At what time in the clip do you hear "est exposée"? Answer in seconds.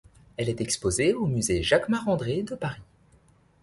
0.49-1.13